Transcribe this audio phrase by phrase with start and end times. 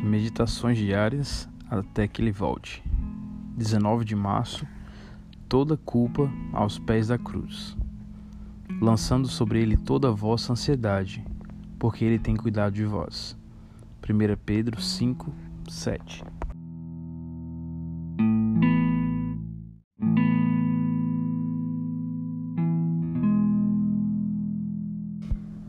[0.00, 2.82] Meditações diárias até que ele volte.
[3.56, 4.66] 19 de março.
[5.48, 7.76] Toda culpa aos pés da cruz.
[8.80, 11.24] Lançando sobre ele toda a vossa ansiedade,
[11.78, 13.36] porque ele tem cuidado de vós.
[14.08, 15.34] 1 Pedro 5,
[15.68, 16.24] 7.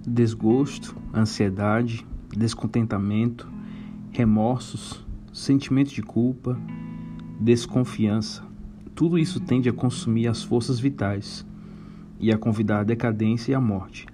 [0.06, 3.50] Desgosto, ansiedade, descontentamento,
[4.12, 6.60] remorsos, sentimento de culpa,
[7.40, 8.44] desconfiança.
[8.96, 11.46] Tudo isso tende a consumir as forças vitais
[12.20, 14.08] e a convidar a decadência e a morte.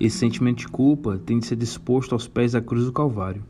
[0.00, 3.44] Esse sentimento de culpa tem de ser disposto aos pés da cruz do Calvário.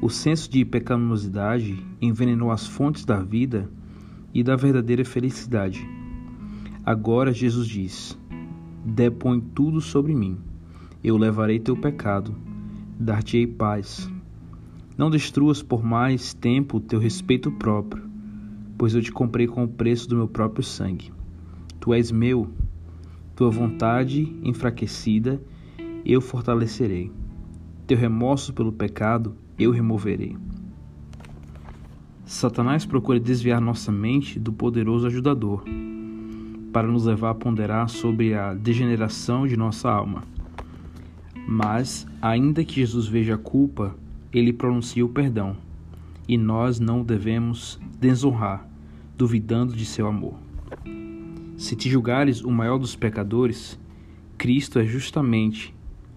[0.00, 3.68] O senso de pecaminosidade envenenou as fontes da vida
[4.32, 5.84] e da verdadeira felicidade.
[6.84, 8.18] Agora Jesus diz:
[8.84, 10.38] Depõe tudo sobre mim.
[11.02, 12.34] Eu levarei teu pecado,
[12.98, 14.08] dar-te-ei paz.
[14.98, 18.02] Não destruas por mais tempo o teu respeito próprio,
[18.76, 21.12] pois eu te comprei com o preço do meu próprio sangue.
[21.78, 22.50] Tu és meu,
[23.36, 25.40] tua vontade enfraquecida
[26.04, 27.12] eu fortalecerei.
[27.86, 30.36] Teu remorso pelo pecado eu removerei.
[32.24, 35.62] Satanás procura desviar nossa mente do poderoso ajudador,
[36.72, 40.24] para nos levar a ponderar sobre a degeneração de nossa alma.
[41.46, 43.94] Mas, ainda que Jesus veja a culpa
[44.32, 45.56] ele pronuncia o perdão,
[46.28, 48.68] e nós não o devemos desonrar,
[49.16, 50.34] duvidando de seu amor.
[51.56, 53.80] Se te julgares o maior dos pecadores,
[54.36, 55.74] Cristo é justamente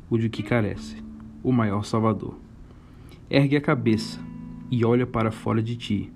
[0.10, 0.98] o de que carece,
[1.42, 2.36] o maior Salvador.
[3.30, 4.20] Ergue a cabeça
[4.70, 6.12] e olha para fora de ti,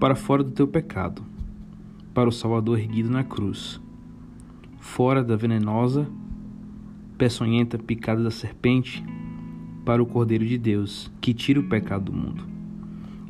[0.00, 1.22] para fora do teu pecado,
[2.14, 3.80] para o Salvador erguido na cruz,
[4.80, 6.08] fora da venenosa,
[7.16, 9.04] peçonhenta picada da serpente
[9.84, 12.44] para o Cordeiro de Deus, que tira o pecado do mundo.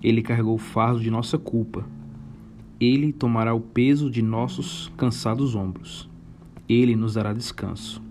[0.02, 1.86] Ele carregou o fardo de nossa culpa.
[2.80, 6.08] Ele tomará o peso de nossos cansados ombros.
[6.68, 8.02] Ele nos dará descanso.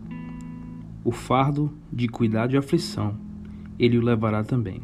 [1.04, 3.18] O fardo de cuidado e aflição,
[3.78, 4.82] ele o levará também.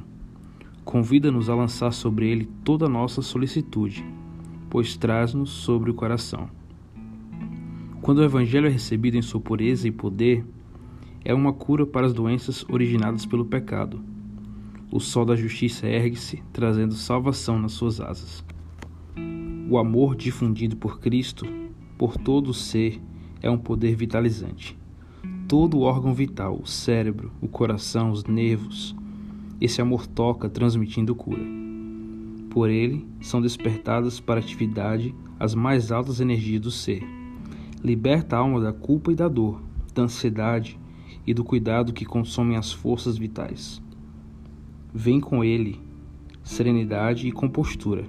[0.83, 4.05] Convida-nos a lançar sobre ele toda a nossa solicitude,
[4.69, 6.49] pois traz-nos sobre o coração.
[8.01, 10.45] Quando o Evangelho é recebido em sua pureza e poder,
[11.27, 13.99] é uma cura para as doenças originadas pelo pecado.
[14.89, 18.41] O sol da justiça ergue-se, trazendo salvação nas suas asas.
[19.69, 21.45] O amor difundido por Cristo,
[21.97, 23.01] por todo o ser,
[23.41, 24.79] é um poder vitalizante.
[25.49, 28.95] Todo o órgão vital, o cérebro, o coração, os nervos,
[29.59, 31.43] esse amor toca, transmitindo cura.
[32.49, 37.03] Por ele são despertadas para atividade as mais altas energias do ser.
[37.83, 39.61] Liberta a alma da culpa e da dor,
[39.93, 40.79] da ansiedade,
[41.27, 43.81] e do cuidado que consomem as forças vitais.
[44.93, 45.85] Vem com ele
[46.41, 48.05] serenidade e compostura.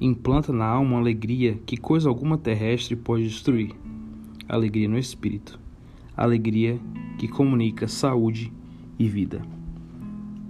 [0.00, 3.72] Implanta na alma alegria que coisa alguma terrestre pode destruir.
[4.48, 5.58] Alegria no espírito.
[6.16, 6.78] Alegria
[7.18, 8.52] que comunica saúde
[8.98, 9.42] e vida.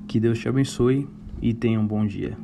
[0.06, 1.08] Que Deus te abençoe
[1.40, 2.36] e tenha um bom dia.